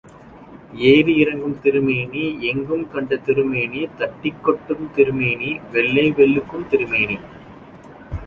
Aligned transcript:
ஏறி 0.91 1.13
இறங்கும் 1.15 1.59
திருமேனி, 1.61 2.23
எங்கும் 2.41 2.87
கண்ட 2.91 3.15
திருமேனி, 3.15 3.87
தட்டிக் 3.97 4.43
கொட்டும் 4.43 4.91
திருமேனி, 4.95 5.59
வெள்ளை 5.71 6.11
வெளுக்கும் 6.11 6.67
திருமேனி. 6.67 7.17